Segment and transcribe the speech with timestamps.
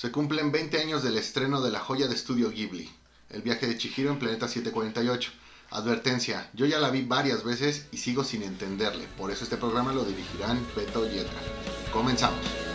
[0.00, 2.88] Se cumplen 20 años del estreno de la joya de estudio Ghibli,
[3.30, 5.32] El viaje de Chihiro en Planeta 748.
[5.70, 9.92] Advertencia, yo ya la vi varias veces y sigo sin entenderle, por eso este programa
[9.92, 11.42] lo dirigirán Beto y Edgar.
[11.92, 12.67] Comenzamos.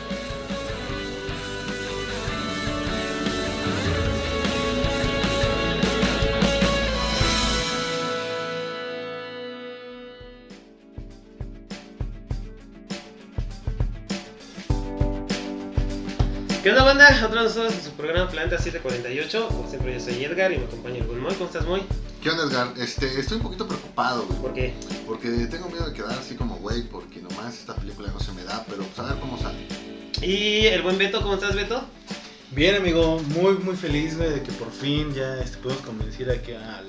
[16.97, 17.25] Banda?
[17.25, 19.47] Otra vez nosotros en su programa Planeta 748.
[19.47, 21.33] Como siempre, yo soy Edgar y me acompaña el buen Moy.
[21.33, 21.81] ¿Cómo estás, Moy?
[22.21, 22.73] ¿Qué onda, Edgar?
[22.77, 24.39] Este, estoy un poquito preocupado, güey.
[24.39, 24.73] ¿Por qué?
[25.07, 28.43] Porque tengo miedo de quedar así como güey, porque nomás esta película no se me
[28.43, 29.57] da, pero pues a ver cómo sale.
[30.21, 31.83] Y el buen Beto, ¿cómo estás, Beto?
[32.51, 36.51] Bien, amigo, muy, muy feliz, güey, de que por fin ya este, podemos convencer aquí
[36.51, 36.85] al, al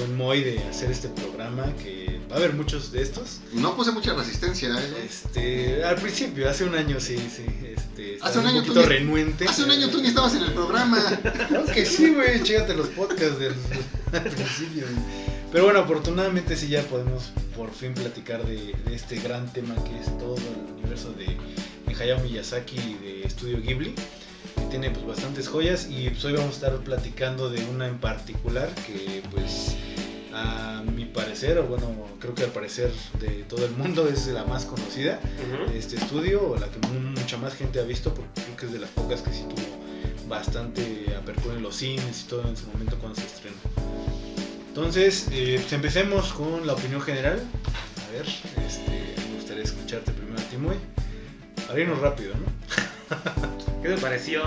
[0.00, 3.40] buen Moy de hacer este programa, que va a haber muchos de estos.
[3.52, 5.04] No puse mucha resistencia, ¿eh?
[5.08, 8.88] Este, al principio, hace un año sí, sí, este, Hace un año un tú poquito
[8.88, 9.44] ni- renuente.
[9.46, 10.98] Hace un año tú ni estabas en el programa.
[11.48, 13.54] Claro que sí, güey, chécate los podcasts del,
[14.12, 14.84] al principio.
[15.52, 19.98] Pero bueno, afortunadamente sí ya podemos por fin platicar de, de este gran tema que
[19.98, 21.26] es todo el universo de,
[21.92, 23.92] de Hayao Miyazaki y de Estudio Ghibli,
[24.56, 27.98] que tiene pues bastantes joyas y pues hoy vamos a estar platicando de una en
[27.98, 29.74] particular que pues
[30.32, 31.86] a mi parecer, o bueno,
[32.20, 35.18] creo que al parecer de todo el mundo es la más conocida
[35.70, 38.66] de este estudio, o la que mu- mucha más gente ha visto, porque creo que
[38.66, 42.56] es de las pocas que sí tuvo bastante apertura en los cines y todo en
[42.56, 43.56] su momento cuando se estrenó.
[44.68, 47.40] Entonces, eh, pues empecemos con la opinión general.
[48.08, 48.26] A ver,
[48.66, 50.76] este, me gustaría escucharte primero a ti, Moy.
[51.66, 52.46] Para irnos rápido, ¿no?
[53.82, 54.42] ¿Qué te pareció?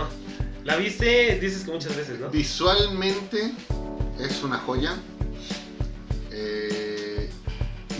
[0.64, 1.38] ¿La viste?
[1.40, 2.30] Dices que muchas veces, ¿no?
[2.30, 3.52] Visualmente
[4.20, 4.96] es una joya.
[6.34, 7.30] Eh,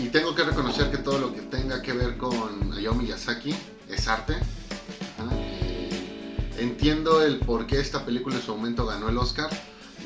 [0.00, 3.54] y tengo que reconocer que todo lo que tenga que ver con Hayao Miyazaki
[3.88, 4.34] es arte.
[4.34, 9.48] Ajá, eh, entiendo el por qué esta película en su momento ganó el Oscar.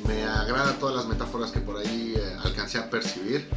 [0.07, 3.49] Me agrada todas las metáforas que por ahí eh, alcancé a percibir.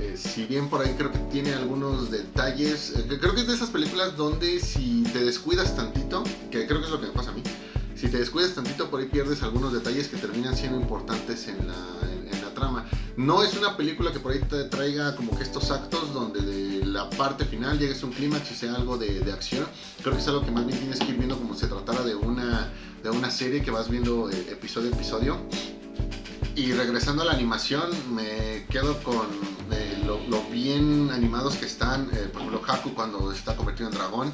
[0.00, 3.54] Eh, si bien por ahí creo que tiene algunos detalles, eh, creo que es de
[3.54, 7.30] esas películas donde si te descuidas tantito, que creo que es lo que me pasa
[7.30, 7.42] a mí,
[7.96, 11.74] si te descuidas tantito por ahí pierdes algunos detalles que terminan siendo importantes en la,
[12.12, 12.17] en,
[13.16, 16.84] No es una película que por ahí te traiga como que estos actos donde de
[16.84, 19.66] la parte final llegues a un clímax y sea algo de, acción.
[20.02, 22.14] Creo que es algo que más bien tienes que ir viendo como se tratara de
[22.14, 25.38] una, de una serie que vas viendo episodio a episodio.
[26.54, 29.26] Y regresando a la animación, me quedo con
[29.70, 30.18] eh, lo,
[30.50, 32.10] bien animados que están.
[32.12, 34.32] eh, por ejemplo, Haku cuando está convertido en dragón,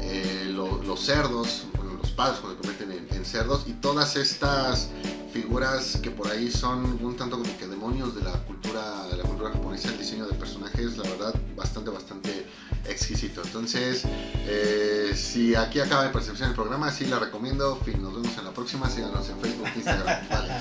[0.00, 1.64] eh, lo- los cerdos,
[2.10, 4.88] los padres cuando se convierten en, en cerdos, y todas estas
[5.32, 9.22] figuras que por ahí son un tanto como que demonios de la cultura, de la
[9.22, 12.46] cultura japonesa, el diseño de personajes, la verdad, bastante, bastante
[12.88, 13.42] exquisito.
[13.44, 14.02] Entonces,
[14.46, 17.76] eh, si aquí acaba de percepción el programa, sí la recomiendo.
[17.84, 18.90] Fin, nos vemos en la próxima.
[18.90, 20.28] Síganos en Facebook, Instagram.
[20.30, 20.52] Vale.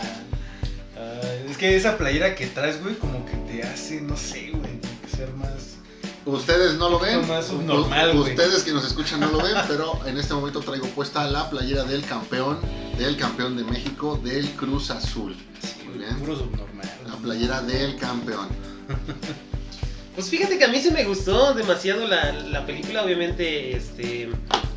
[1.50, 5.16] Es que esa playera que traes, güey, como que te hace, no sé, güey, que
[5.16, 5.69] ser más...
[6.26, 7.22] Ustedes no lo ven,
[7.66, 7.82] No,
[8.22, 11.84] ustedes que nos escuchan no lo ven, pero en este momento traigo puesta la playera
[11.84, 12.60] del campeón,
[12.98, 15.36] del campeón de México, del Cruz Azul.
[15.88, 16.16] Muy bien.
[16.20, 16.90] Puro subnormal.
[17.08, 18.48] La playera del campeón.
[20.16, 24.28] Pues fíjate que a mí sí me gustó demasiado la, la película, obviamente, este,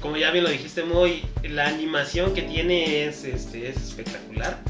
[0.00, 4.60] como ya bien lo dijiste, muy la animación que tiene es, este, es espectacular.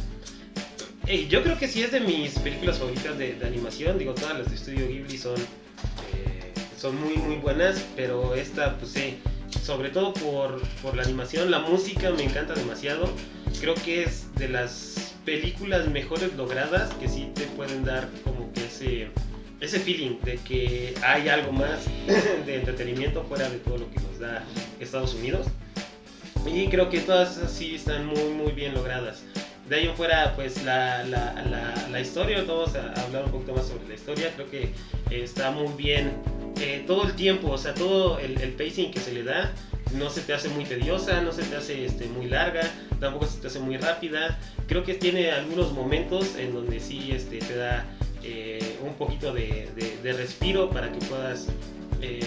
[1.07, 4.39] Eh, yo creo que sí es de mis películas favoritas de, de animación, digo, todas
[4.39, 5.35] las de Estudio Ghibli son,
[6.15, 6.42] eh,
[6.83, 8.97] son muy, muy buenas, pero esta, pues
[9.63, 13.09] sobre todo por, por la animación, la música me encanta demasiado,
[13.61, 18.65] creo que es de las películas mejores logradas que sí te pueden dar como que
[18.65, 19.11] ese
[19.61, 21.87] ese feeling de que hay algo más
[22.47, 24.43] de entretenimiento fuera de todo lo que nos da
[24.81, 25.47] Estados Unidos.
[26.45, 29.23] Y creo que todas esas sí están muy, muy bien logradas.
[29.69, 33.55] De ahí en fuera, pues la, la, la, la historia, vamos a hablar un poquito
[33.55, 34.73] más sobre la historia, creo que
[35.13, 36.11] está muy bien
[36.63, 39.53] eh, todo el tiempo, o sea, todo el, pacing que se le da,
[39.97, 42.63] no se te hace muy tediosa, no se te hace este, muy larga,
[43.01, 44.39] tampoco se te hace muy rápida.
[44.69, 47.85] Creo que tiene algunos momentos en donde sí este, te da
[48.23, 49.69] eh, un poquito de,
[50.03, 51.49] de- respiro para que puedas
[52.01, 52.21] eh,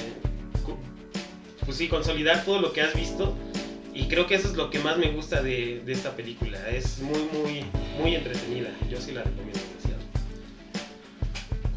[1.63, 3.33] pues sí, consolidar todo lo que has visto.
[3.93, 6.59] Y creo que eso es lo que más me gusta de, de esta película.
[6.69, 7.65] Es muy, muy,
[7.97, 8.67] muy entretenida.
[8.91, 9.59] Yo sí la recomiendo.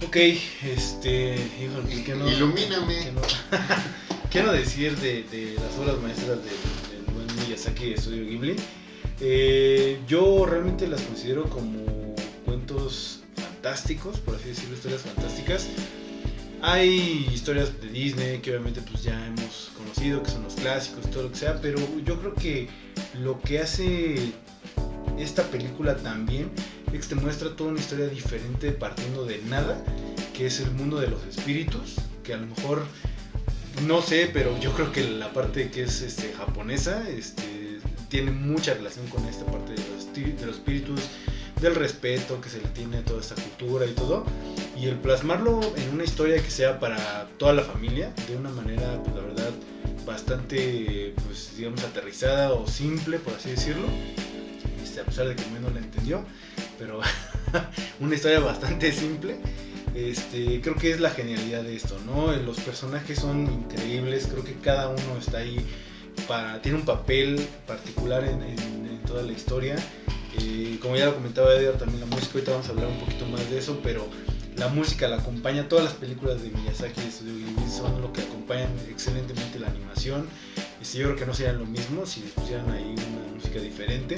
[0.07, 1.35] Ok, este.
[1.61, 3.05] Híjole, ¿qué no, Ilumíname.
[3.05, 3.21] ¿qué no,
[4.31, 8.57] qué no decir de, de las obras maestras del, del buen Miyazaki de Estudio Ghibli?
[9.21, 12.15] Eh, yo realmente las considero como
[12.45, 15.67] cuentos fantásticos, por así decirlo, historias fantásticas.
[16.63, 21.25] Hay historias de Disney que obviamente pues ya hemos conocido, que son los clásicos todo
[21.25, 22.69] lo que sea, pero yo creo que
[23.15, 24.33] lo que hace
[25.19, 26.51] esta película también
[27.07, 29.83] te muestra toda una historia diferente partiendo de nada,
[30.35, 32.83] que es el mundo de los espíritus, que a lo mejor
[33.87, 37.79] no sé, pero yo creo que la parte que es este, japonesa este,
[38.09, 41.01] tiene mucha relación con esta parte de los, de los espíritus,
[41.61, 44.25] del respeto que se le tiene a toda esta cultura y todo.
[44.77, 49.03] Y el plasmarlo en una historia que sea para toda la familia, de una manera,
[49.03, 49.51] pues la verdad,
[50.07, 53.87] bastante, pues digamos, aterrizada o simple, por así decirlo.
[55.01, 56.25] A pesar de que no la entendió,
[56.79, 57.01] pero
[58.01, 59.37] una historia bastante simple.
[59.95, 62.33] Este, creo que es la genialidad de esto, ¿no?
[62.33, 65.65] Los personajes son increíbles, creo que cada uno está ahí
[66.29, 68.39] para, tiene un papel particular en,
[69.07, 69.77] toda la historia
[70.37, 73.27] eh, como ya lo comentaba Edgar, también la música, ahorita vamos a hablar un poquito
[73.27, 74.07] más de eso, pero
[74.57, 78.23] la música la acompaña, todas las películas de Miyazaki de Studio Ghibli son lo que
[78.23, 80.27] acompañan excelentemente la animación.
[80.81, 84.17] Este, yo creo que no serían lo mismo si pusieran ahí una música diferente.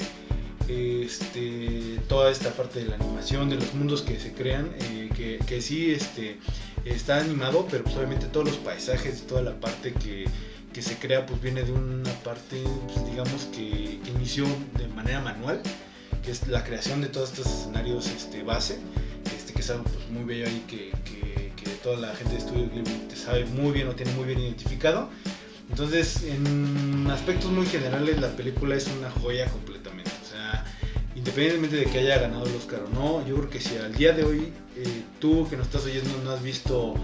[0.67, 5.39] Este, toda esta parte de la animación, de los mundos que se crean, eh, que,
[5.45, 6.37] que, sí este,
[6.85, 10.25] está animado, pero pues obviamente todos los paisajes, toda la parte que,
[10.73, 14.45] que se crea, pues viene de una parte, pues, digamos, que, que inició
[14.77, 15.61] de manera manual
[16.23, 18.79] que es la creación de todos estos escenarios este, base,
[19.35, 20.91] este, que es algo pues, muy bello ahí que,
[21.83, 22.69] toda la gente de estudio
[23.09, 25.09] te sabe muy bien o tiene muy bien identificado.
[25.67, 29.70] Entonces, en aspectos muy generales, la película es una joya completamente.
[31.21, 34.11] Independientemente de que haya ganado el Oscar o no, yo creo que si al día
[34.11, 36.95] de hoy eh, tú que nos estás oyendo no has visto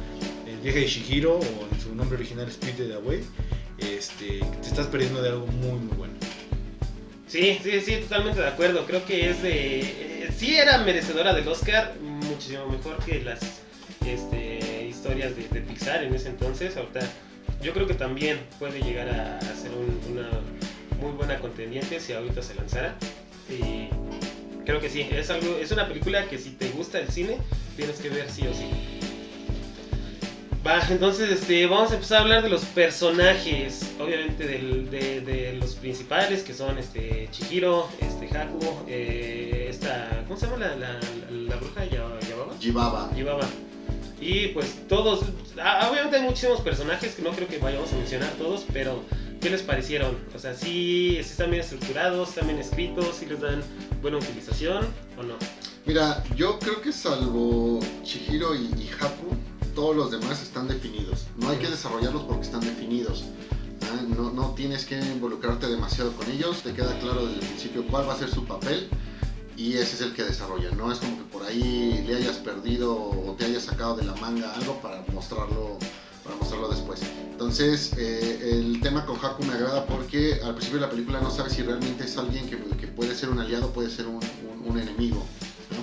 [0.48, 3.24] El viaje de Shihiro o en su nombre original Spirited Away,
[3.78, 6.14] este, te estás perdiendo de algo muy muy bueno.
[7.28, 8.88] Sí, sí, sí, totalmente de acuerdo.
[8.88, 9.82] Creo que es de.
[9.82, 13.40] Eh, sí era merecedora del Oscar, muchísimo mejor que las
[14.04, 16.76] este, historias de, Pixar en ese entonces.
[16.76, 17.02] Ahorita
[17.62, 19.70] yo creo que también puede llegar a, ser
[20.10, 20.28] una
[21.00, 22.98] muy buena contendiente si ahorita se lanzara.
[23.50, 23.90] Y
[24.66, 27.38] creo que sí, es algo, es una película que si te gusta el cine,
[27.76, 28.98] tienes que ver sí o sí
[30.90, 36.54] entonces este, vamos a empezar a hablar de los personajes, obviamente de, los principales, que
[36.54, 41.86] son este, Chihiro, este, Haku, eh, esta, ¿cómo se llama la, la, bruja?
[42.60, 43.10] Yibaba.
[43.16, 43.48] Yibaba.
[44.20, 45.22] Y pues todos,
[45.62, 49.04] ah, obviamente hay muchísimos personajes que no creo que vayamos a mencionar todos, pero
[49.40, 50.18] ¿qué les parecieron?
[50.36, 53.62] O sea, ¿sí, están bien estructurados, están bien escritos, sí les dan
[54.02, 54.86] buena utilización
[55.18, 55.36] o no?
[55.86, 59.36] Mira, yo creo que salvo Chihiro y, y Haku,
[59.74, 61.28] todos los demás están definidos.
[61.38, 63.24] No hay que desarrollarlos porque están definidos.
[63.84, 64.02] ¿ah?
[64.08, 68.08] No, no, tienes que involucrarte demasiado con ellos, te queda claro desde el principio cuál
[68.10, 68.90] va a ser su papel
[69.58, 70.72] y ese es el que desarrolla.
[70.72, 74.16] No es como que por ahí le hayas perdido o te hayas sacado de la
[74.16, 75.78] manga algo para mostrarlo,
[76.28, 77.00] para mostrarlo después.
[77.32, 81.32] Entonces, eh, el tema con Haku me agrada porque al principio de la película no
[81.32, 84.20] sabes si realmente es alguien que, que puede ser un aliado, puede ser un,
[84.66, 85.26] un, enemigo,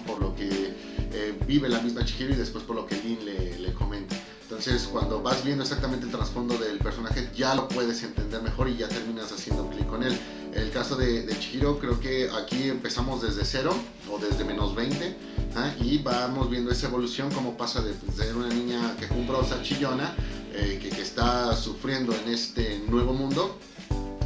[0.07, 0.75] por lo que
[1.13, 4.17] eh, vive la misma Chihiro y después por lo que Lin le, le, comenta.
[4.43, 8.77] Entonces cuando vas viendo exactamente el trasfondo del personaje ya lo puedes entender mejor y
[8.77, 10.19] ya terminas haciendo clic con él.
[10.53, 13.75] En el caso de, de, Chihiro creo que aquí empezamos desde cero
[14.13, 15.17] o desde menos 20
[15.57, 15.73] ¿ah?
[15.81, 20.15] y vamos viendo esa evolución como pasa de, ser una niña que quejumbrosa, chillona,
[20.55, 23.59] eh, que, que está sufriendo en este nuevo mundo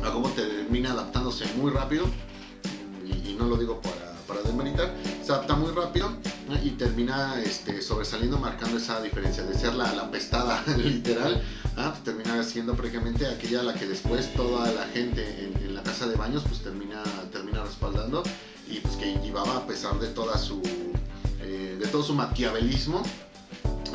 [0.05, 2.07] a cómo termina adaptándose muy rápido
[3.05, 4.95] y, y no lo digo para, para desmeritar,
[5.25, 6.11] se adapta muy rápido
[6.63, 11.43] y termina este, sobresaliendo, marcando esa diferencia de ser la, la pestada literal,
[11.75, 16.09] pues termina siendo prácticamente aquella a la que después toda la gente en, la casa
[16.09, 18.25] de baños pues termina, termina respaldando
[18.69, 20.61] y pues que llevaba a pesar de toda su
[21.41, 23.03] eh, de todo su maquiavelismo,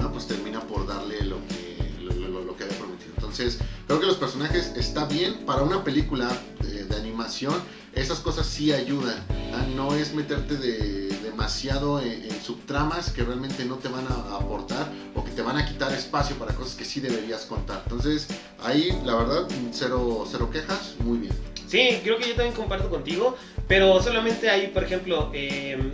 [0.02, 0.10] ¿ah?
[0.12, 1.63] pues termina por darle lo que,
[2.04, 3.12] lo, que había prometido.
[3.16, 6.30] Entonces, creo que los personajes está bien para una película
[6.62, 7.54] de, de animación,
[7.94, 9.18] esas cosas sí ayudan.
[9.54, 9.66] ¿ah?
[9.76, 15.24] No es meterte de demasiado en, subtramas que realmente no te van a, aportar o
[15.24, 17.82] que te van a quitar espacio para cosas que sí deberías contar.
[17.84, 18.28] Entonces,
[18.62, 21.34] ahí la verdad, cero, cero quejas, muy bien.
[21.68, 23.36] Sí, creo que yo también comparto contigo,
[23.68, 25.94] pero solamente ahí, por ejemplo, em,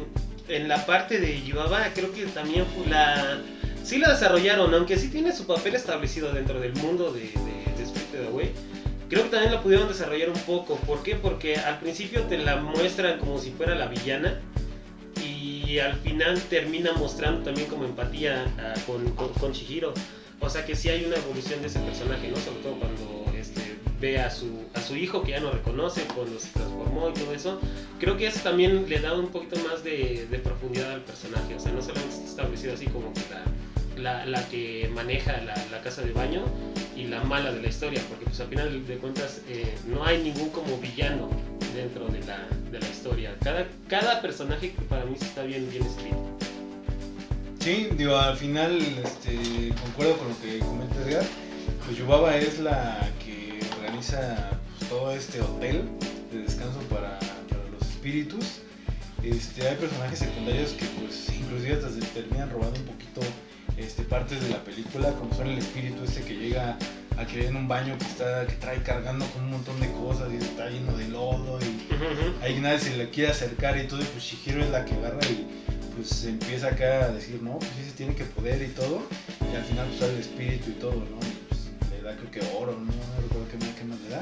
[0.50, 3.42] en la parte de Yubaba, creo que también fue la...
[3.90, 7.86] Sí la desarrollaron, aunque sí tiene su papel establecido dentro del mundo de, de, de
[7.88, 8.52] Spirited Away
[9.10, 10.76] creo que también la pudieron desarrollar un poco.
[10.76, 11.16] ¿Por qué?
[11.16, 14.40] Porque al principio te la muestran como si fuera la villana
[15.26, 19.94] y al final termina mostrando también como empatía ah, con, con, Chihiro.
[20.40, 22.38] O sea que sí hay una evolución de ese personaje, ¿no?
[22.38, 26.40] Sobre todo cuando este, ve a su, a su hijo que ya no reconoce, cuando
[26.40, 27.60] se transformó y todo eso.
[28.00, 31.56] Creo que eso también le da un poquito más de, de profundidad al personaje.
[31.56, 33.44] O sea, no solamente está establecido así como que la,
[33.98, 36.44] la, la que maneja la, casa de baño
[36.96, 40.22] y la mala de la historia, porque pues al final de cuentas eh, no hay
[40.22, 41.30] ningún como villano
[41.74, 43.36] dentro de la, de la historia.
[43.42, 46.38] Cada, cada personaje para mí está bien, bien escrito.
[47.60, 51.26] Sí, digo, al final este, concuerdo con lo que comenta Edgar.
[51.86, 55.84] Pues Yubaba es la que organiza pues, todo este hotel
[56.32, 57.20] de descanso para,
[57.50, 58.62] para los espíritus.
[59.24, 63.22] Este, hay personajes secundarios que pues inclusive hasta se terminan robando un poquito
[63.80, 66.78] este, partes de la película, como son el espíritu este que llega
[67.18, 70.32] a creer en un baño que está que trae cargando con un montón de cosas
[70.32, 74.06] y está lleno de lodo y ahí nadie se le quiere acercar y todo y
[74.06, 75.46] pues Shihiro es la que agarra y
[75.96, 79.02] pues se empieza acá a decir no pues sí se tiene que poder y todo
[79.52, 82.32] y al final pues sale el espíritu y todo no y, pues, le da creo
[82.32, 84.22] que oro no, no recuerdo qué más, qué más le da.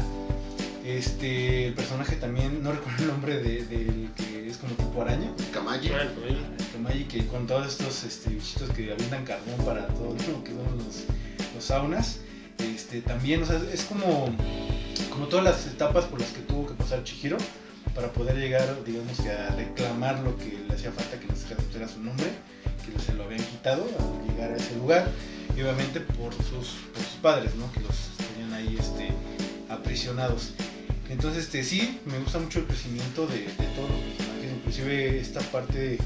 [0.84, 5.32] Este el personaje también no recuerdo el nombre del de, que es como tipo araña.
[5.54, 5.92] Kamaji.
[6.78, 10.78] Kamaji que con todos estos este, bichitos que avientan carbón para todo lo que son
[10.78, 12.20] los, saunas
[12.60, 13.44] este, también,
[13.74, 14.30] es como,
[15.10, 17.38] como todas las etapas por las que tuvo que pasar Chihiro
[17.96, 21.34] para poder llegar, digamos a reclamar lo que le hacía falta, que no
[21.76, 22.28] era su nombre,
[22.86, 25.10] que se lo habían quitado al llegar a ese lugar,
[25.56, 27.72] y obviamente por sus, por sus padres, ¿no?
[27.72, 29.10] Que los tenían ahí este,
[29.70, 30.54] aprisionados.
[31.10, 35.40] Entonces, este, sí, me gusta mucho el crecimiento de, de todos los personajes, inclusive esta
[35.40, 35.98] parte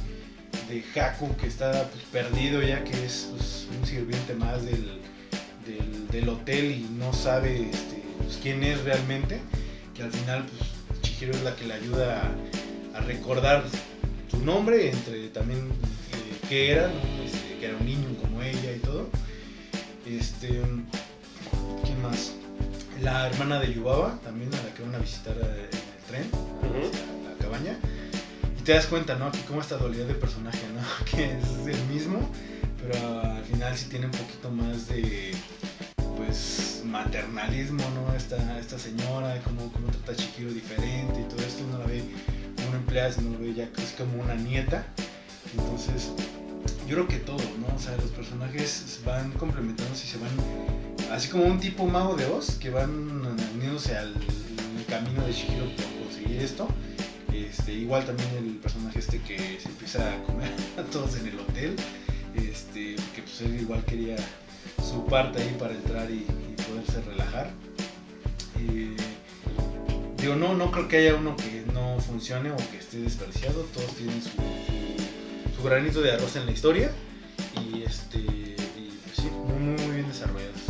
[0.71, 4.99] de, de Haku que está pues, perdido ya que es pues, un sirviente más del,
[5.65, 9.39] del, del hotel y no sabe este, pues, quién es realmente,
[9.95, 12.33] que al final pues, Chihiro es la que le ayuda
[12.93, 13.63] a, a recordar
[14.29, 16.91] su nombre, entre también eh, qué era,
[17.25, 19.09] este, que era un niño como ella y todo.
[20.05, 20.61] Este,
[21.83, 22.33] ¿Quién más?
[23.01, 26.29] La hermana de Yubaba, también a la que van a visitar eh, en el tren,
[27.25, 27.77] a la cabaña.
[28.61, 29.31] Y te das cuenta, ¿no?
[29.31, 30.81] Que como esta dualidad de personaje, ¿no?
[31.05, 32.29] Que es el mismo,
[32.79, 35.31] pero al final sí tiene un poquito más de,
[36.15, 38.13] pues, maternalismo, ¿no?
[38.13, 42.03] Esta, esta señora, cómo, cómo trata a Chihiro diferente y todo esto, uno la ve
[42.55, 44.85] como una empleada, sino lo ve ya casi como una nieta.
[45.57, 46.11] Entonces,
[46.87, 47.75] yo creo que todo, ¿no?
[47.75, 50.29] O sea, los personajes van complementándose y se van,
[51.11, 52.91] así como un tipo mago de Oz, que van
[53.55, 54.13] uniéndose al
[54.87, 56.67] camino de Shihiro por conseguir esto.
[57.33, 61.39] Este, igual también el personaje este que se empieza a comer a todos en el
[61.39, 61.75] hotel,
[62.35, 64.17] este, que pues él igual quería
[64.83, 66.25] su parte ahí para entrar y,
[66.67, 67.51] poderse relajar.
[68.59, 68.95] Eh,
[70.17, 73.93] digo, no, no creo que haya uno que no funcione o que esté desperdiciado, todos
[73.95, 74.31] tienen su,
[75.63, 76.91] granito de arroz en la historia
[77.63, 80.61] y este pues sí, muy, muy bien desarrollados.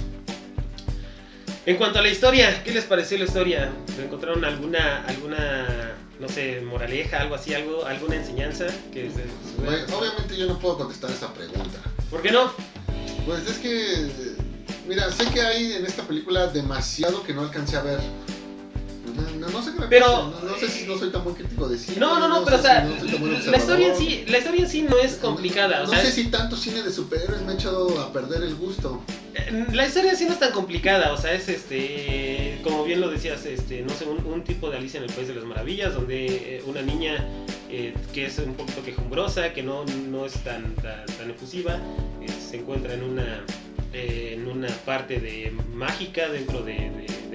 [1.65, 3.71] En cuanto a la historia, ¿qué les pareció la historia?
[4.03, 8.67] ¿Encontraron alguna, alguna, no sé, moraleja, algo así, algo, alguna enseñanza?
[8.93, 11.79] Que se- se- Güey, Obviamente yo no puedo contestar esa pregunta.
[12.09, 12.51] ¿Por qué no?
[13.25, 14.09] Pues es que,
[14.87, 17.99] mira, sé que hay en esta película demasiado que no alcancé a ver.
[19.15, 21.23] No, no, no sé qué me Pero- pasa, no, no sé si no soy tan
[21.23, 21.97] buen crítico de cine.
[21.99, 22.87] No, no, no, pero o sea,
[23.41, 25.81] si la historia en sí, la historia en sí no es complicada.
[25.81, 28.55] o No sea, sé si tanto cine de superhéroes me ha echado a perder el
[28.55, 29.01] gusto.
[29.33, 33.09] Eh, La historia sí no es tan complicada, o sea, es este, como bien lo
[33.09, 36.25] decías, este, no sé, un, tipo de Alicia en el País de las Maravillas, donde
[36.25, 37.23] eh, una niña
[37.69, 41.79] eh, que es un poquito quejumbrosa, que no, no es tan, tan, tan efusiva,
[42.49, 43.45] se encuentra en una,
[43.93, 46.91] en una parte de mágica dentro de,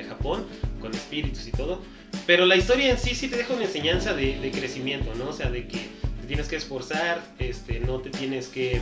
[0.08, 0.46] Japón,
[0.80, 1.82] con espíritus y todo,
[2.26, 5.30] pero la historia en sí sí te deja una enseñanza de, de crecimiento, ¿no?
[5.30, 5.88] O sea, de que
[6.20, 8.80] te tienes que esforzar, este, no te tienes que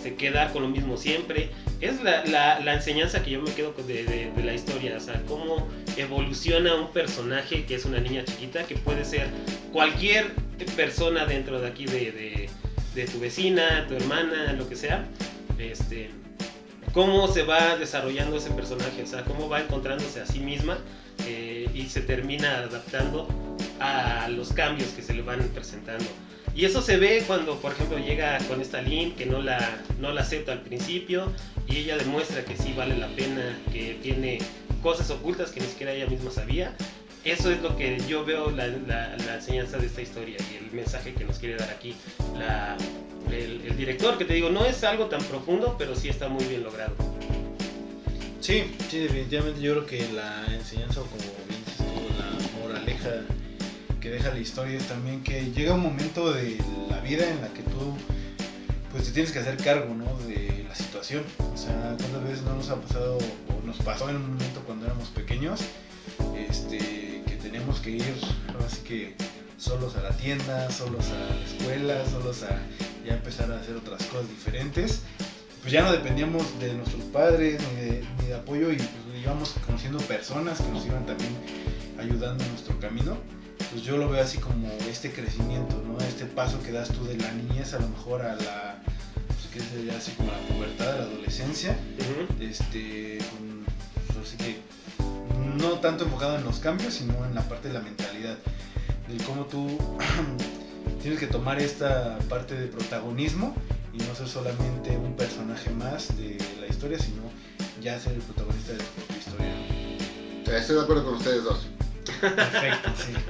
[0.00, 1.50] este, quedar con lo mismo siempre,
[1.82, 5.00] es la, la- la enseñanza que yo me quedo de, de- de la historia, o
[5.00, 9.26] sea, cómo evoluciona un personaje que es una niña chiquita, que puede ser
[9.72, 10.32] cualquier
[10.74, 12.48] persona dentro de aquí, de-
[12.94, 15.04] de tu vecina, tu hermana, lo que sea,
[15.58, 16.08] este,
[16.94, 20.78] cómo se va desarrollando ese personaje, o sea, cómo va encontrándose a sí misma
[21.26, 23.28] eh, y se termina adaptando
[23.80, 26.06] a los cambios que se le van presentando.
[26.54, 29.58] Y eso se ve cuando, por ejemplo, llega con esta Lynn que no la,
[29.98, 31.32] no la acepta al principio
[31.66, 34.38] y ella demuestra que sí vale la pena, que tiene
[34.82, 36.74] cosas ocultas que ni siquiera ella misma sabía.
[37.24, 40.72] Eso es lo que yo veo la, la- la enseñanza de esta historia y el
[40.72, 41.94] mensaje que nos quiere dar aquí
[42.38, 42.76] la-
[43.30, 46.44] el, el director, que te digo, no es algo tan profundo, pero sí está muy
[46.44, 46.94] bien logrado.
[48.40, 51.16] Sí, sí, definitivamente yo creo que la enseñanza, como
[51.48, 51.84] bien dices tú,
[52.18, 53.10] la moraleja
[54.00, 56.56] que deja la historia es también que llega un momento de
[56.88, 57.94] la vida en la que tú
[58.90, 60.06] pues te tienes que hacer cargo ¿no?
[60.26, 61.22] de la situación.
[61.52, 64.86] O sea, cuántas veces no nos ha pasado o nos pasó en un momento cuando
[64.86, 65.60] éramos pequeños
[66.36, 68.14] este, que teníamos que ir
[68.48, 69.14] ahora sí que
[69.58, 72.58] solos a la tienda, solos a la escuela, solos a
[73.06, 75.02] ya empezar a hacer otras cosas diferentes
[75.60, 79.54] pues ya no dependíamos de nuestros padres ni de, ni de apoyo y pues íbamos
[79.66, 81.32] conociendo personas que nos iban también
[81.98, 83.18] ayudando en nuestro camino.
[83.70, 85.98] Pues yo lo veo así como este crecimiento, ¿no?
[86.04, 88.82] Este paso que das tú de la niñez a lo mejor a la,
[89.28, 91.76] pues, que sería así como la pubertad, a la adolescencia,
[92.40, 93.64] este, con-
[94.06, 94.56] pues, así que
[95.56, 98.36] no tanto enfocado en los cambios, sino en la parte de la mentalidad,
[99.08, 99.78] de cómo tú
[101.02, 103.54] tienes que tomar esta parte de protagonismo
[103.92, 107.22] y no ser solamente un personaje más de la historia, sino
[107.82, 110.58] ya ser el protagonista de tu propia historia.
[110.58, 111.66] Estoy de acuerdo con ustedes dos.
[112.20, 113.12] Perfecto, sí.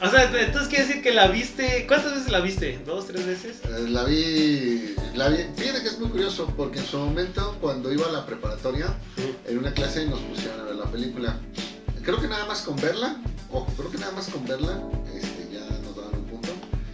[0.00, 1.84] O sea, entonces quiere decir que la viste.
[1.88, 2.78] ¿Cuántas veces la viste?
[2.86, 3.56] ¿Dos, tres veces?
[3.64, 7.92] Eh, La vi, la vi, fíjate que es muy curioso porque en su momento cuando
[7.92, 8.96] iba a la preparatoria
[9.48, 11.36] en una clase nos pusieron a ver la película.
[12.04, 13.16] Creo que nada más con verla,
[13.50, 14.80] ojo, creo que nada más con verla
[15.12, 16.50] este, ya nos daban un punto.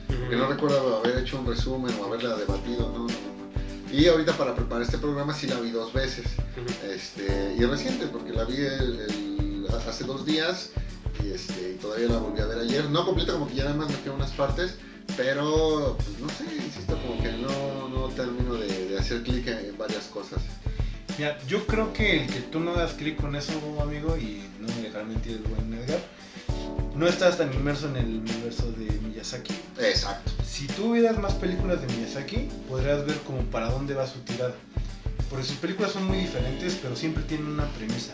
[0.07, 3.93] Porque no recuerdo haber hecho un resumen o haberla debatido, no, no, no.
[3.93, 6.25] Y ahorita para preparar este programa sí la vi dos veces.
[6.91, 10.71] Este, y reciente, porque la vi el- el- hace dos días
[11.23, 12.89] y, este, y todavía la volví a ver ayer.
[12.91, 14.77] No completa, como que ya nada más me quedan unas partes,
[15.17, 19.59] pero pues, no sé, insisto, como que no, no termino de, de hacer clic en,
[19.59, 20.43] en varias cosas.
[21.19, 24.67] Mira, yo creo que el que tú no das clic con eso, amigo, y no
[24.75, 26.01] me dejará mentir el buen Edgar,
[26.97, 29.55] no estás tan inmerso en el universo de Miyazaki.
[29.79, 30.33] Exacto.
[30.45, 34.55] Si tú vieras más películas de Miyazaki, podrías ver como para dónde va su tirada.
[35.31, 38.13] Porque sus películas son muy diferentes, pero siempre tienen una premisa.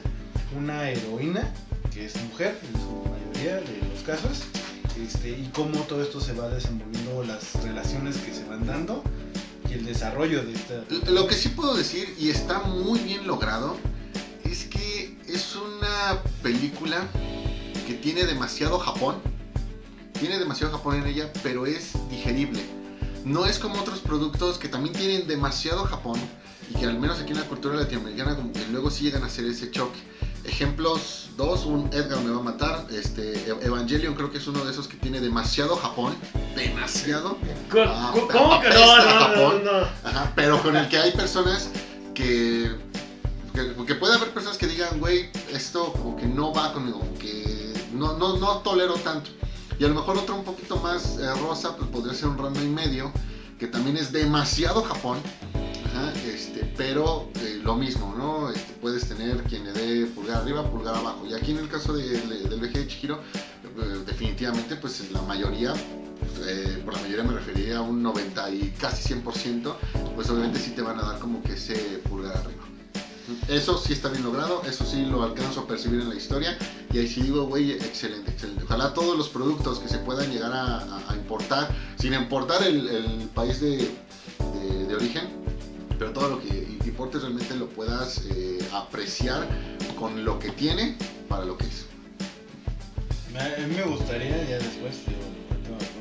[0.57, 1.53] Una heroína,
[1.93, 4.43] que es mujer en su mayoría de los casos,
[5.01, 9.03] este, y cómo todo esto se va desenvolviendo, las relaciones que se van dando
[9.69, 10.85] y el desarrollo de esta...
[11.11, 13.77] Lo que sí puedo decir, y está muy bien logrado,
[14.45, 17.07] es que es una película
[17.87, 19.17] que tiene demasiado Japón.
[20.19, 22.61] Tiene demasiado Japón en ella, pero es digerible.
[23.25, 26.19] No es como otros productos que también tienen demasiado Japón
[26.69, 29.27] y que al menos aquí en la cultura latinoamericana como que luego sí llegan a
[29.27, 29.99] hacer ese choque.
[30.45, 34.65] Ejemplos dos, un Edgar me va a matar, este E- Evangelion creo que es uno
[34.65, 36.15] de esos que tiene demasiado Japón,
[36.57, 37.37] demasiado.
[37.87, 38.53] Ah, ¿Cómo que no?
[38.53, 39.63] apesta No, no, Japón.
[39.65, 40.09] no.
[40.09, 41.69] Ajá, pero con el que hay personas
[42.15, 42.71] que,
[43.55, 47.73] que, que puede haber personas que digan, güey, esto como que no va conmigo, que
[47.93, 49.31] no, no, no tolero tanto.
[49.79, 52.61] Y a lo mejor otro un poquito más eh, rosa, pues podría ser un rama
[52.63, 53.11] y medio,
[53.59, 55.19] que también es demasiado Japón.
[56.09, 58.51] Este, pero eh, lo mismo, ¿no?
[58.51, 61.27] Este, puedes tener quien le dé pulgar arriba, pulgar abajo.
[61.29, 63.21] Y aquí en el caso de- de- del VG de Chihiro,
[63.65, 65.75] eh, definitivamente, pues la mayoría,
[66.47, 69.77] eh, por la mayoría me referiría a un 90 y casi 100%,
[70.15, 71.75] pues obviamente sí te van a dar como que ese
[72.09, 72.65] pulgar arriba.
[73.49, 76.59] Eso sí está bien logrado, eso sí lo alcanzo a percibir en la historia
[76.93, 78.65] y ahí sí digo, güey, excelente, excelente.
[78.65, 83.89] Ojalá todos los productos que se puedan llegar a, importar, sin importar el, país de
[84.93, 85.40] origen,
[86.01, 89.47] pero todo lo que importes realmente lo puedas eh, apreciar
[89.99, 90.97] con lo que tiene
[91.29, 91.85] para lo que es.
[93.39, 95.21] A mí me gustaría ya después, digo,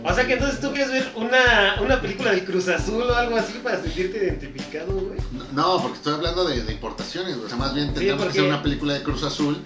[0.06, 3.36] O sea que entonces tú quieres ver una, una película del Cruz Azul o algo
[3.36, 5.20] así para sentirte identificado, güey.
[5.54, 8.54] No, porque estoy hablando de, de importaciones, o sea, más bien tendríamos porque- que hacer
[8.54, 9.58] una película de Cruz Azul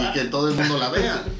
[0.00, 1.22] y que todo el mundo la vea.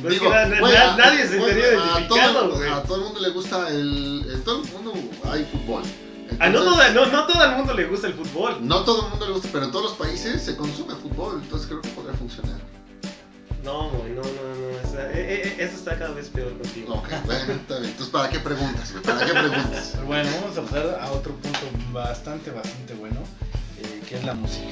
[0.00, 2.70] Pues na- na- a- nadie se estaría a todo- güey.
[2.70, 4.24] A todo el mundo le gusta el.
[4.32, 4.94] En todo el mundo
[5.30, 5.82] hay fútbol.
[6.40, 8.58] Ah, no, todo, no, no todo el mundo le gusta el fútbol.
[8.66, 11.68] no todo el mundo le gusta, pero en todos los países se consume fútbol, entonces
[11.68, 12.58] creo que podría funcionar.
[13.62, 14.88] No, güey, no, no, no.
[14.88, 16.94] o sea, eh, eh, eso está cada vez peor contigo.
[16.94, 17.90] Ok, bueno, está bien.
[17.92, 18.92] Entonces, ¿para qué preguntas?
[18.92, 19.02] güey?
[19.04, 19.94] ¿Para qué preguntas?
[20.06, 21.58] Bueno, vamos a pasar a otro punto
[21.92, 23.20] bastante, bastante bueno,
[23.78, 24.66] eh, que es la música.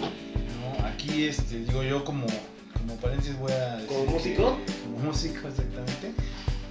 [0.00, 0.86] ¿no?
[0.86, 2.26] Aquí, este, digo yo como,
[2.78, 4.58] como paréntesis voy a decir ¿Como que- músico?
[4.84, 6.14] como músico, exactamente.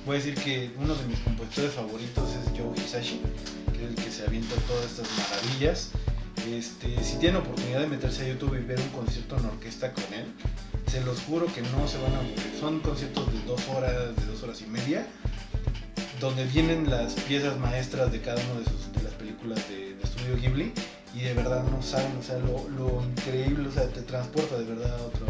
[0.08, 3.20] Voy a decir que uno de mis compositores favoritos es Joe Hisashi,
[3.74, 5.90] que es el que se avienta todas estas maravillas.
[6.50, 10.06] Este, si tienen oportunidad de meterse a YouTube y ver un concierto en orquesta con
[10.14, 10.28] él,
[10.90, 12.54] se los juro que no se van a aburrir.
[12.58, 15.06] Son conciertos de dos horas, de dos horas y media,
[16.22, 20.04] donde vienen las piezas maestras de cada una de, sus, de las películas de, de
[20.04, 20.72] Estudio Ghibli
[21.16, 24.64] y de verdad no saben, o sea, lo, lo increíble, o sea, te transporta de
[24.64, 25.26] verdad a otro,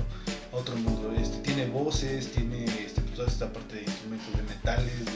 [0.53, 1.11] a otro mundo.
[1.19, 5.11] Este, tiene voces, tiene este, toda esta parte de instrumentos de metales, de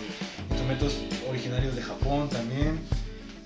[0.50, 0.98] instrumentos
[1.30, 2.80] originarios de Japón también.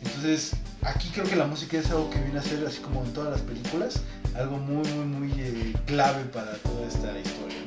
[0.01, 3.11] Entonces, aquí creo que la música es algo que viene a ser, así como en
[3.11, 4.01] todas las películas,
[4.33, 7.57] algo muy, muy, muy eh, clave para toda esta historia.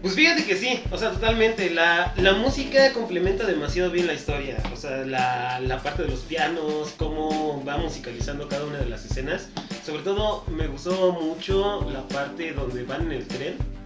[0.00, 1.68] Pues fíjate que sí, o sea, totalmente.
[1.70, 4.56] La, la música complementa demasiado bien la historia.
[4.72, 9.04] O sea, la, la parte de los pianos, cómo va musicalizando cada una de las
[9.04, 9.48] escenas.
[9.84, 13.77] Sobre todo me gustó mucho la parte donde van en el tren.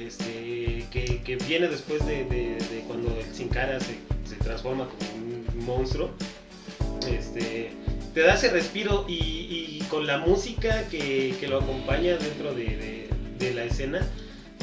[0.00, 3.96] Este, que, viene después de, cuando el Sin Cara se,
[4.36, 6.10] transforma como un monstruo.
[7.10, 7.70] Este,
[8.14, 13.08] te da ese respiro y, con la música que, lo acompaña dentro de,
[13.54, 14.06] la escena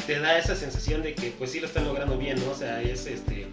[0.06, 2.52] te da esa sensación de que pues sí lo están logrando bien, ¿no?
[2.52, 3.48] O sea, es este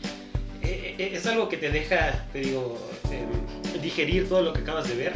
[0.62, 2.78] eh, eh, es algo que te deja, te digo,
[3.10, 5.12] em, digerir todo lo que acabas de ver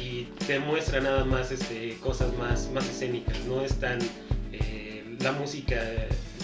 [0.00, 1.52] y te muestra nada más
[2.00, 3.98] cosas más, escénicas, no es tan
[5.20, 5.82] la música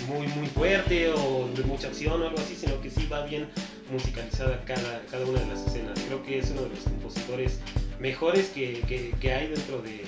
[0.09, 3.49] muy muy fuerte o de mucha acción o algo así, sino que sí va bien
[3.91, 5.99] musicalizada cada, cada una de las escenas.
[6.07, 7.59] Creo que es uno de los compositores
[8.01, 10.05] mejores que, que, que hay dentro de,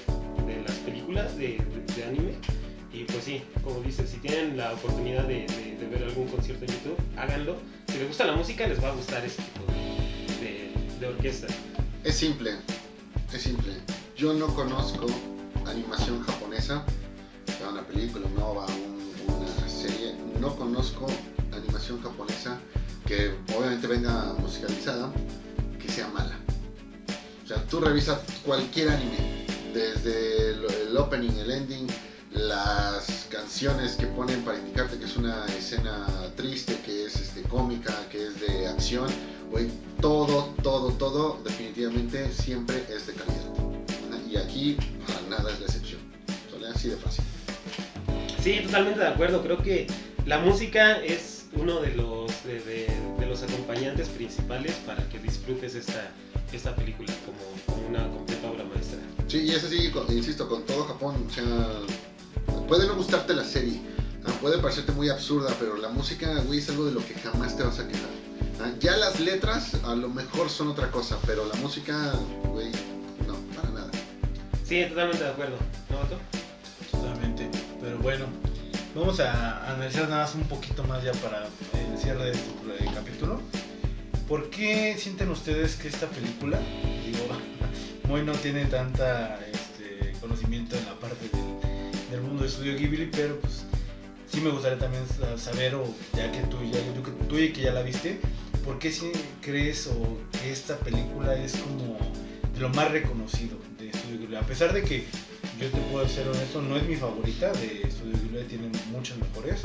[0.46, 1.58] de, las películas de,
[1.96, 2.34] de, anime.
[2.92, 5.46] Y pues sí, como dices, si tienen la oportunidad de,
[5.90, 7.56] ver algún concierto en YouTube, háganlo.
[7.88, 9.72] Si les gusta la música, les va a gustar ese tipo
[11.00, 11.46] de, orquesta.
[12.04, 12.52] Es simple,
[13.32, 13.72] es simple.
[14.16, 15.06] Yo no conozco
[15.66, 16.84] animación japonesa,
[17.76, 18.66] una película, una nova,
[19.28, 20.14] una serie.
[20.40, 21.06] No conozco
[21.52, 22.58] animación japonesa
[23.06, 25.12] que obviamente venga musicalizada,
[25.78, 26.38] que sea mala.
[27.44, 31.86] O sea, tú revisas cualquier anime, desde el, opening, el ending,
[32.32, 37.94] las canciones que ponen para indicarte que es una escena triste, que es este, cómica,
[38.10, 39.08] que es de acción,
[40.00, 43.52] todo, todo, todo definitivamente siempre es de calidad.
[44.30, 44.76] Y aquí
[45.30, 46.00] nada es la excepción.
[46.50, 47.24] Solo así de fácil.
[48.46, 49.42] Sí, totalmente de acuerdo.
[49.42, 49.88] Creo que
[50.24, 52.86] la música es uno de los, de,
[53.28, 56.12] los acompañantes principales para que disfrutes esta,
[56.52, 59.00] esta película como, una completa obra maestra.
[59.26, 61.44] Sí, y eso sí, insisto, con todo Japón, o sea,
[62.68, 63.80] puede no gustarte la serie,
[64.40, 67.64] puede parecerte muy absurda, pero la música, güey, es algo de lo que jamás te
[67.64, 68.78] vas a quedar.
[68.78, 72.12] Ya las letras a lo mejor son otra cosa, pero la música,
[72.44, 72.70] güey,
[73.26, 73.90] no, para nada.
[74.62, 75.56] Sí, totalmente de acuerdo.
[75.90, 76.45] ¿No, Bato?
[78.06, 78.26] Bueno,
[78.94, 83.40] vamos a analizar nada más un poquito más ya para el cierre de este capítulo.
[84.28, 86.56] ¿Por qué sienten ustedes que esta película,
[87.04, 91.28] digo, no tiene tanta este, conocimiento en la parte
[92.12, 93.64] del, mundo de estudio Ghibli, pero pues
[94.28, 95.02] sí me gustaría también
[95.36, 96.78] saber, o ya que tú ya,
[97.28, 98.20] tú y que ya la viste,
[98.64, 99.10] ¿por qué si
[99.42, 101.98] crees o que esta película es como
[102.54, 104.36] de lo más reconocido de Estudio Ghibli?
[104.36, 105.06] A pesar de que
[105.60, 109.60] yo te puedo ser honesto, no es mi favorita de Estudio Ghibli, tienen muchas mejores,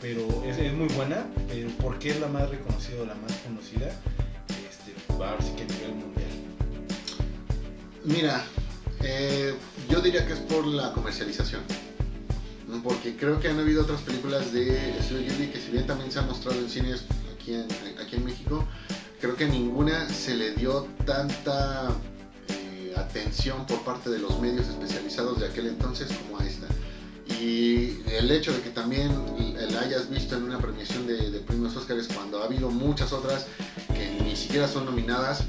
[0.00, 3.88] pero es, muy buena, pero ¿por qué es la más reconocida o la más conocida?
[4.68, 6.28] Este, va sí que a nivel mundial.
[8.04, 8.44] Mira,
[9.02, 9.54] eh,
[9.88, 11.62] yo diría que es por la comercialización.
[12.82, 16.18] Porque creo que han habido otras películas de Estudio Ghibli que si bien también se
[16.18, 17.66] han mostrado en cines aquí en,
[18.00, 18.66] aquí en México,
[19.20, 21.90] creo que ninguna se le dio tanta
[22.96, 26.66] atención por parte de los medios especializados de aquel entonces como a esta.
[27.40, 29.10] Y el hecho de que también
[29.70, 33.46] la hayas visto en una premiación de, de premios Oscars cuando ha habido muchas otras
[33.94, 35.44] que ni siquiera son nominadas,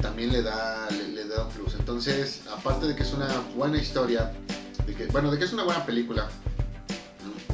[0.00, 1.74] también le da, le, da un plus.
[1.74, 4.32] Entonces, aparte de que es una buena historia,
[4.84, 6.28] de que, bueno, de que es una buena película,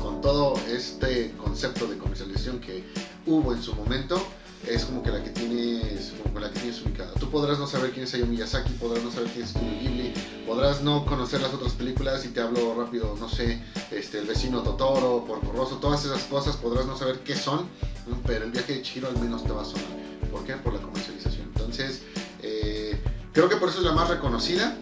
[0.00, 2.84] con todo este concepto de comercialización que
[3.26, 4.26] hubo en su momento,
[4.68, 7.12] es como que la que tienes, como la que tienes ubicada.
[7.14, 10.12] Tú podrás no saber quién es Hayao Miyazaki, podrás no saber quién es Studio Ghibli,
[10.46, 14.62] podrás no conocer las otras películas y te hablo rápido, no sé, este, el vecino
[14.62, 17.66] Totoro, Porco Rosso, todas esas cosas podrás no saber qué son,
[18.26, 19.86] pero el viaje de Chihiro al menos te va a sonar.
[20.30, 20.54] ¿Por qué?
[20.54, 21.46] Por la comercialización.
[21.54, 22.02] Entonces,
[22.42, 23.00] eh,
[23.32, 24.76] creo que por eso es la más reconocida.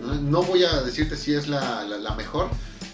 [0.00, 2.48] No, voy a decirte si es la, mejor,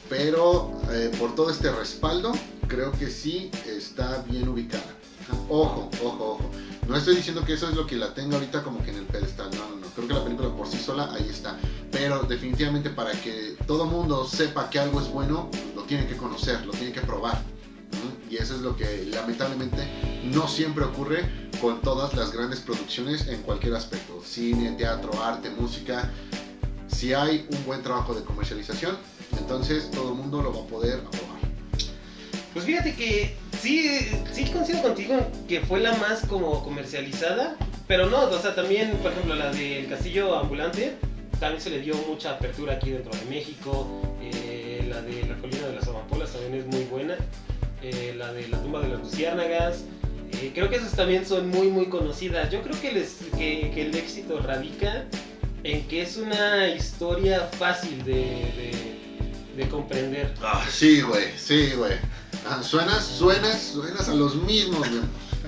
[0.08, 2.32] pero eh, por todo este respaldo,
[2.68, 4.99] creo que sí está bien ubicada.
[5.48, 6.50] Ojo, ojo, ojo.
[6.88, 9.04] No estoy diciendo que eso es lo que la tenga ahorita como que en el
[9.04, 9.50] pedestal.
[9.52, 9.86] No, no, no.
[9.94, 11.56] Creo que la película por sí sola ahí está.
[11.90, 16.64] Pero definitivamente para que todo mundo sepa que algo es bueno, lo tiene que conocer,
[16.66, 17.42] lo tiene que probar.
[18.30, 19.88] Y eso es lo que lamentablemente
[20.32, 24.22] no siempre ocurre con todas las grandes producciones en cualquier aspecto.
[24.24, 26.08] Cine, teatro, arte, música.
[26.86, 28.96] Si hay un buen trabajo de comercialización,
[29.36, 31.40] entonces todo el mundo lo va a poder aprobar.
[32.52, 35.16] Pues fíjate que sí, sí coincido contigo
[35.48, 39.88] que fue la más como comercializada, pero no, o sea, también, por ejemplo, la del
[39.88, 40.94] Castillo Ambulante,
[41.38, 43.86] también se le dio mucha apertura aquí dentro de México,
[44.22, 47.16] eh, la de la Colina de las Amapolas también es muy buena,
[47.82, 49.84] eh, la de la Tumba de las Luciérnagas,
[50.32, 52.50] eh, creo que esas también son muy, muy conocidas.
[52.50, 55.04] Yo creo que, les, que, el éxito radica
[55.64, 58.72] en que es una historia fácil de,
[59.56, 60.32] de, comprender.
[60.42, 61.92] Ah, sí, güey, sí, güey.
[62.48, 64.86] Ah, suenas, suenas, suenas a los mismos,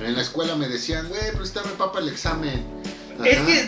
[0.00, 2.64] En la escuela me decían, güey, pero está repapa el examen.
[3.24, 3.60] Es que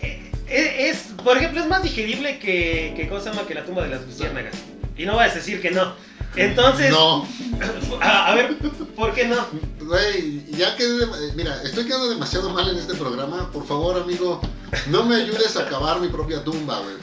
[0.00, 3.90] eh, eh, es, por ejemplo, es más digerible que, que cosa que la tumba de
[3.90, 4.54] las luciérnagas.
[4.96, 5.94] Y no vas a decir que no.
[6.36, 6.90] Entonces.
[6.90, 7.26] No.
[8.00, 8.56] A, ver,
[8.94, 9.46] ¿por qué no?
[9.80, 10.86] Güey, ya que.
[11.34, 13.50] Mira, estoy quedando demasiado mal en este programa.
[13.52, 14.40] Por favor, amigo,
[14.88, 16.96] no me ayudes a acabar mi propia tumba, güey.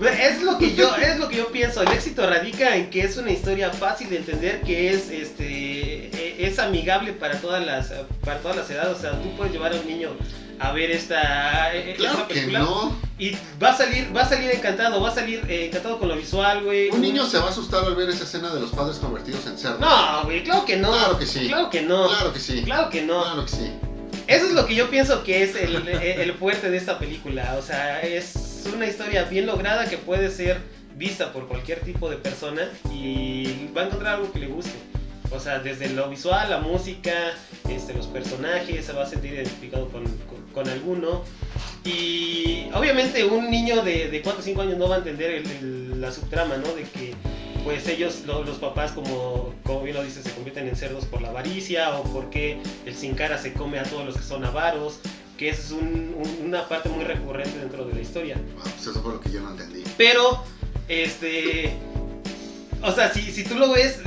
[0.00, 1.82] Es lo que yo, es lo que yo pienso.
[1.82, 6.46] El éxito radica en que es una historia fácil de entender, que es este e-
[6.46, 7.92] es amigable para todas las
[8.24, 8.96] para todas las edades.
[8.96, 10.10] O sea, tú puedes llevar a un niño
[10.58, 12.96] a ver esta, e- Claro esta que película no.
[13.18, 16.16] y va a salir va a salir encantado, va a salir eh, encantado con lo
[16.16, 16.90] visual, güey.
[16.90, 19.58] Un niño se va a asustar al ver esa escena de los padres convertidos en
[19.58, 19.80] cerdos.
[19.80, 20.92] No, güey, claro que no.
[20.92, 21.46] Claro que sí.
[21.48, 22.08] Claro que no.
[22.08, 22.62] Claro que sí.
[22.64, 23.22] Claro que no.
[23.22, 23.70] Claro que sí.
[24.26, 27.56] Eso es lo que yo pienso que es el, el fuerte de esta película.
[27.58, 30.58] O sea, es una historia bien lograda que puede ser
[30.96, 34.72] vista por cualquier tipo de persona y va a encontrar algo que le guste.
[35.32, 37.12] O sea, desde lo visual, la música,
[37.68, 41.22] este, los personajes, se va a sentir identificado con, con- con alguno.
[41.84, 45.50] Y obviamente un niño de, de 4 o 5 años no va a entender el-
[45.50, 46.72] el- la subtrama, ¿no?
[46.74, 47.14] De que
[47.64, 51.20] pues ellos, lo- los papás, como, como bien lo dice, se convierten en cerdos por
[51.22, 54.98] la avaricia o porque el sin cara se come a todos los que son avaros,
[55.40, 58.36] que esa es un- un- una parte muy recurrente dentro de la historia.
[58.58, 59.82] Ah, pues eso fue lo que yo no entendí.
[59.96, 60.44] Pero,
[60.86, 61.72] este.
[62.82, 64.00] O sea, si, si tú lo ves,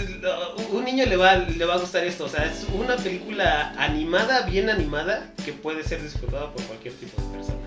[0.72, 2.26] un niño le va, le va a gustar esto.
[2.26, 7.20] O sea, es una película animada, bien animada, que puede ser disfrutada por cualquier tipo
[7.20, 7.60] de persona.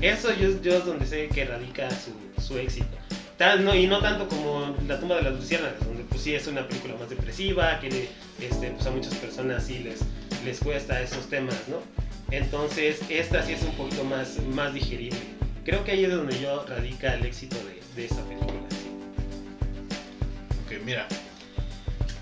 [0.00, 2.88] Eso yo, yo es donde sé que radica su, su éxito.
[3.38, 6.46] Tal- no, y no tanto como La tumba de las luciérnagas, donde pues sí es
[6.48, 8.08] una película más depresiva, que
[8.40, 10.00] este, pues a muchas personas sí les,
[10.44, 11.76] les cuesta esos temas, ¿no?
[12.30, 15.18] Entonces, esta sí es un poquito más, más digerible.
[15.64, 18.52] Creo que ahí es donde yo radica el éxito de, de esta película.
[20.64, 21.06] Ok, mira.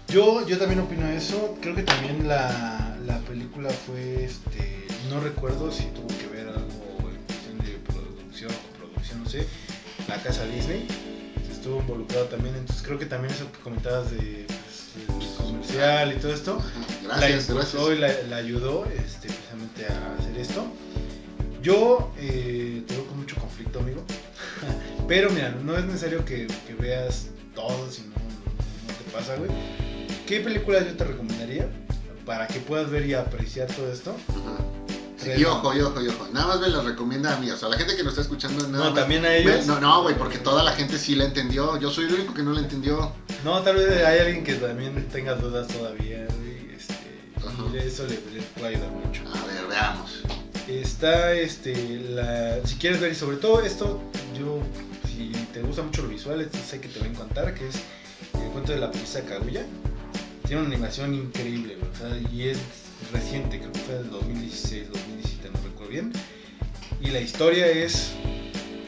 [0.09, 1.57] Yo, yo también opino eso.
[1.61, 7.11] Creo que también la, la película fue, este, no recuerdo si tuvo que ver algo
[7.11, 9.47] en cuestión de producción o producción, no sé.
[10.07, 10.87] La casa Disney
[11.51, 12.55] estuvo involucrado también.
[12.55, 14.47] Entonces creo que también eso que comentabas de
[15.69, 16.59] comercial y todo esto.
[16.59, 17.99] Ajá, la Gracias, y gracias.
[17.99, 20.67] la, la ayudó este, precisamente a hacer esto.
[21.63, 24.03] Yo eh, tengo con mucho conflicto, amigo.
[25.09, 29.51] Pero mira, no es necesario que, que veas todo si no, no te pasa, güey.
[30.27, 31.69] ¿Qué películas yo te recomendaría
[32.27, 34.15] para que puedas ver y apreciar todo esto?
[35.17, 36.29] Sí, y ojo, y ojo, y ojo.
[36.33, 37.51] Nada más me las recomienda a mí.
[37.51, 38.67] O sea, la gente que nos está escuchando.
[38.69, 39.61] Nada No, más- también a ellos.
[39.61, 41.79] Me- No, no, güey, porque toda la gente sí la entendió.
[41.79, 43.13] Yo soy el único que no la entendió.
[43.45, 46.27] No, tal vez hay alguien que también tenga dudas todavía.
[46.75, 46.95] Este,
[47.75, 49.23] y eso le, le puede ayudar mucho.
[49.35, 50.23] A ver, veamos.
[50.67, 51.75] Está, este,
[52.09, 54.01] la, si quieres ver, y sobre todo esto,
[54.35, 54.61] yo,
[55.07, 57.75] si te gusta mucho lo visual, esto sé que te va a encantar, que es
[58.33, 59.67] el cuento de la princesa Kaguya.
[60.47, 61.77] Tiene una animación increíble,
[62.33, 62.59] y es
[63.13, 66.13] reciente, creo que fue del 2016, 2017, no recuerdo bien.
[67.03, 68.13] Y la historia es,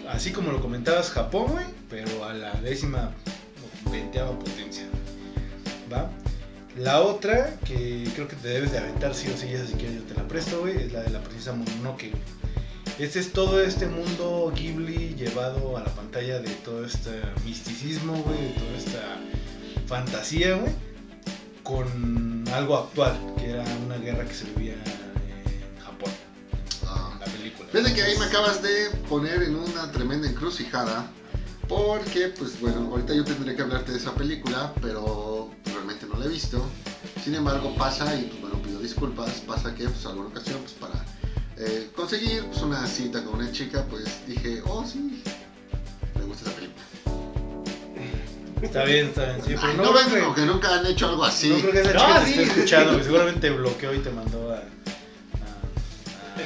[0.08, 3.12] así como lo comentabas, Japón, güey, pero a la décima
[3.90, 4.84] veinteava potencia,
[5.92, 6.10] ¿va?
[6.76, 9.96] La otra, que creo que te debes de aventar sí o sí, esa si quieres
[9.96, 12.12] yo te la presto, güey, es la de la princesa Mononoke.
[12.98, 17.10] Este es todo este mundo Ghibli llevado a la pantalla de todo este
[17.44, 19.16] misticismo, güey, de toda esta
[19.86, 20.72] fantasía, güey,
[21.62, 26.10] con algo actual, que era una guerra que se vivía en Japón,
[26.86, 27.16] Ah.
[27.20, 27.68] la película.
[27.72, 31.06] Fíjate que ahí me acabas de poner en una tremenda encrucijada.
[31.68, 36.26] Porque, pues bueno, ahorita yo tendré que hablarte de esa película, pero realmente no la
[36.26, 36.64] he visto.
[37.24, 41.04] Sin embargo, pasa, y pues bueno, pido disculpas, pasa que pues alguna ocasión, pues para
[41.56, 45.22] eh, conseguir pues, una cita con una chica, pues dije, oh sí,
[46.14, 46.84] me gusta esa película.
[48.62, 50.86] Está bien, está bien, sí, pero Ay, no, no ven que- como que nunca han
[50.86, 51.48] hecho algo así.
[51.50, 52.30] no creo que esa No, te sí.
[52.32, 54.62] esté escuchando, seguramente te bloqueó y te mandó a...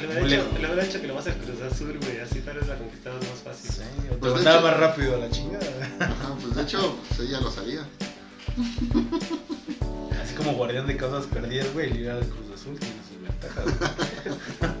[0.01, 2.19] Le hubiera, hecho, le hubiera hecho que lo vas a Cruz Azul, güey.
[2.19, 3.71] Así tal vez la conquistabas más fácil.
[3.71, 5.65] Sí, o te Pues, de mandaba más rápido a la chingada.
[5.99, 7.81] Ajá, pues de hecho, pues ella lo sabía.
[10.21, 13.65] Así como guardián de causas perdidas, güey, el ir al Cruz Azul tiene sus ventajas.
[14.59, 14.71] güey.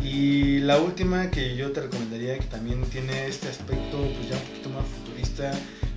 [0.12, 4.42] y la última que yo te recomendaría, que también tiene este aspecto, pues ya un
[4.42, 5.52] poquito más futurista,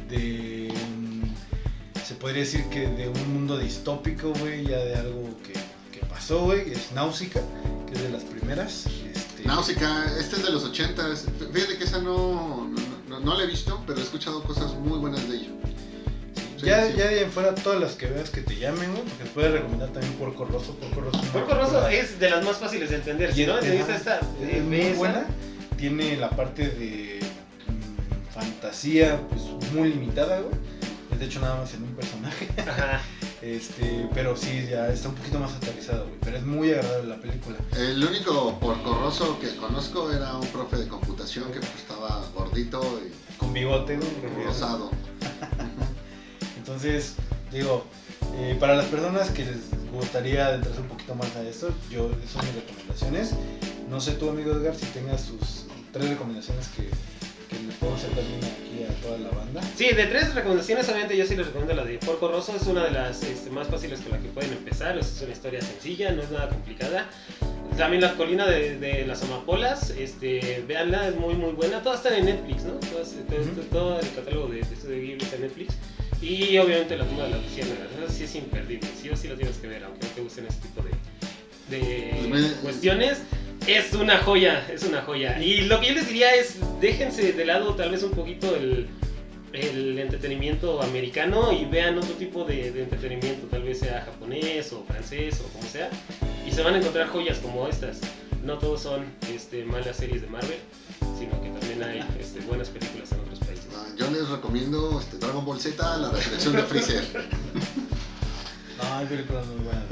[0.09, 0.73] de.
[0.97, 5.53] mm, Se podría decir que de un mundo distópico, güey, ya de algo que,
[5.97, 7.41] que pasó, güey, es Náusica,
[7.95, 8.85] es de las primeras.
[9.13, 11.03] Este, Náusica, este es de los 80
[11.53, 12.75] Fíjate que esa no, no,
[13.07, 15.49] no- no la he visto, pero he escuchado cosas muy buenas de ella.
[16.57, 16.93] Sí, ya, sí.
[16.97, 19.29] ya de ahí en fuera todas las que veas que te llamen, güey, porque te
[19.31, 20.73] puedes recomendar también Porco Rosso.
[20.77, 23.33] Porco Rosso, Porco Rosso es de las más fáciles de entender.
[23.33, 24.19] Si no, es- te ajá, esta.
[24.41, 25.25] es muy esa, buena.
[25.77, 27.19] Tiene la parte de
[27.67, 29.41] mm, fantasía pues
[29.73, 30.55] muy limitada, güey.
[31.11, 32.47] Es de hecho nada más en un personaje.
[32.57, 33.01] Ajá.
[33.45, 36.17] Este, pero sí, ya está un poquito más aterrizado, güey.
[36.21, 37.57] Pero es muy agradable la película.
[37.77, 43.37] El único porcorroso que conozco era un profe de computación que pues, estaba gordito y
[43.37, 44.45] Con bigote, güey.
[44.45, 44.89] rosado.
[46.57, 47.17] Entonces,
[47.51, 47.85] digo,
[48.33, 49.59] eh, para las personas que les
[49.91, 53.35] gustaría adentrarse un poquito más a esto, yo, esas son mis recomendaciones.
[53.91, 56.89] No sé tú, amigo Edgar, si tengas sus tres recomendaciones que,
[57.79, 59.61] podemos hacer también aquí a toda la banda.
[59.75, 62.83] Sí, de tres recomendaciones, obviamente yo sí les recomiendo la de Porco Rosso, es una
[62.85, 66.21] de las este, más fáciles con la que pueden empezar, es una historia sencilla, no
[66.23, 67.09] es nada complicada.
[67.77, 72.19] También la colina de, de las amapolas, este, véanla, es muy muy buena, todas están
[72.19, 72.73] en Netflix, ¿no?
[72.75, 73.13] Todas,
[73.71, 75.73] todo, el catálogo de, de Estudio Ghibli está en Netflix.
[76.21, 79.35] Y obviamente la tumba de la luciérnagas, esa sí es imperdible, sí o sí lo
[79.35, 83.17] tienes que ver, aunque no te gusten ese tipo de, de Pues me- cuestiones.
[83.67, 85.41] Es una joya, es una joya.
[85.41, 88.87] Y lo que yo les diría es, déjense de lado tal vez un poquito el,
[89.53, 94.83] el entretenimiento americano y vean otro tipo de, de entretenimiento, tal vez sea japonés o
[94.83, 95.89] francés o como sea,
[96.47, 98.01] y se van a encontrar joyas como estas.
[98.43, 100.59] No todos son este, malas series de Marvel,
[101.17, 103.65] sino que también hay este, buenas películas en otros países.
[103.75, 107.03] Ah, Yo les recomiendo este, Dragon Ball Z, la resurrección de Freezer.
[108.77, 109.83] No, hay películas muy buenas.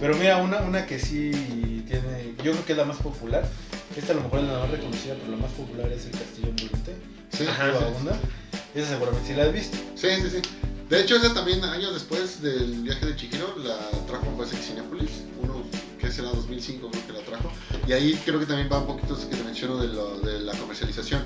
[0.00, 3.48] Pero mira, una, una que sí tiene, yo creo que es la más popular.
[3.96, 6.48] Esta a lo mejor es la más reconocida, pero la más popular es El Castillo
[6.48, 6.96] Ambulante.
[7.32, 7.72] Sí, Ajá.
[7.72, 8.78] sí.
[8.80, 9.76] Esa seguramente sí la has visto.
[9.94, 10.42] sí, sí, sí.
[10.88, 15.10] De hecho, esa también, años después del viaje de Chihiro, la trajo pues en Cinepolis,
[15.42, 15.64] uno
[15.98, 17.50] que será 2005 creo que la trajo.
[17.88, 20.40] Y ahí creo que también va un poquito eso que te menciono de, lo- de
[20.40, 21.22] la comercialización.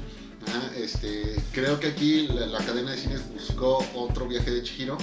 [0.49, 4.97] Ajá, este, creo que aquí la, la cadena de cines buscó otro viaje de Chihiro,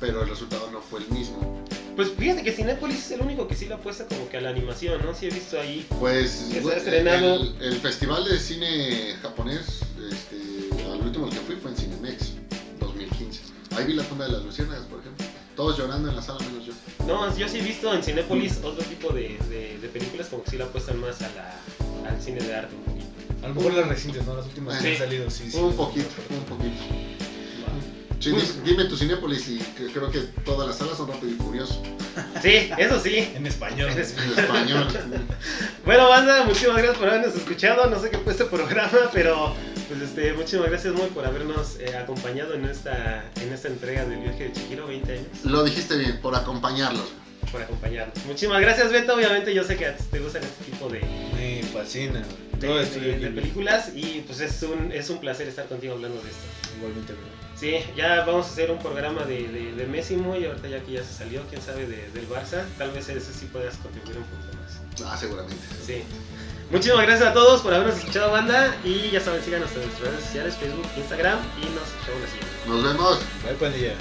[0.00, 1.62] pero el resultado no fue el mismo.
[1.96, 4.50] Pues fíjate que Cinépolis es el único que sí le apuesta como que a la
[4.50, 5.14] animación, ¿no?
[5.14, 5.86] Sí he visto ahí.
[6.00, 7.34] Pues Que se ha bueno, estrenado.
[7.34, 12.32] El, el festival de cine japonés, este, al último al que fui fue en Cinemex,
[12.80, 13.40] 2015.
[13.76, 15.26] Ahí vi la tumba de las luciérnagas, por ejemplo.
[15.54, 16.72] Todos llorando en la sala, menos yo.
[17.06, 20.50] No, yo sí he visto en Cinépolis otro tipo de, de, de películas como que
[20.50, 23.06] sí le apuestan más a la, al cine de arte un poquito.
[23.44, 24.34] A lo mejor las recientes, ¿no?
[24.36, 25.50] Las últimas que han salido, sí.
[25.50, 25.58] sí.
[25.58, 26.82] un poquito, un poquito.
[28.22, 28.32] Sí,
[28.64, 31.82] dime tu Cinépolis y que- creo que todas las salas son rápido y furioso.
[32.40, 33.30] Sí, eso sí.
[33.34, 33.90] En español.
[33.90, 34.88] En En español.
[35.84, 37.90] Bueno, banda, muchísimas gracias por habernos escuchado.
[37.90, 39.54] No sé qué fue este programa, pero
[39.88, 44.20] pues este, muchísimas gracias muy por habernos eh, acompañado en esta, en esta entrega del
[44.20, 47.12] viaje de Chihiro, 20 años, Lo dijiste bien, por acompañarlos.
[47.50, 48.24] por acompañarnos.
[48.26, 49.14] Muchísimas gracias, Beto.
[49.14, 51.00] Obviamente yo sé que a ti te gustan este tipo de,
[51.34, 52.20] Me fascina.
[52.58, 55.94] de, Todo de- esto de películas y pues es un, es un placer estar contigo
[55.94, 56.42] hablando de esto.
[56.78, 57.42] Igualmente, bro.
[57.62, 60.92] Sí, ya vamos a hacer un programa de, de, de Messi muy ahorita ya que
[60.94, 62.64] ya se salió, quién sabe, de- del Barça.
[62.76, 65.06] Tal vez ese sí puedas contribuir un poquito más.
[65.06, 65.62] Ah, seguramente.
[65.86, 66.02] Sí.
[66.72, 68.74] Muchísimas gracias a todos por habernos escuchado, banda.
[68.82, 71.38] Y ya saben, síganos en nuestras redes sociales, Facebook, Instagram.
[71.62, 72.52] Y nos escuchamos la siguiente.
[72.66, 73.18] Nos vemos.
[73.44, 73.94] Bye, pandilla.